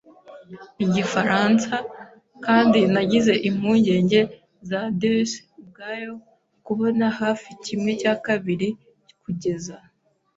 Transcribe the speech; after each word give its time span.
Igifaransa- 0.85 1.73
kandi 2.45 2.79
nagize 2.93 3.33
impungenge 3.49 4.19
za 4.69 4.81
deuce 5.01 5.37
ubwayo 5.61 6.13
kubona 6.65 7.05
hafi 7.19 7.49
kimwe 7.63 7.91
cya 8.01 8.13
kabiri, 8.25 8.67
kugeza 9.23 9.75